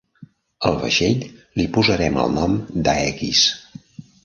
[0.69, 1.21] Al vaixell
[1.61, 2.57] li posarem el nom
[2.89, 3.45] d'Aegis.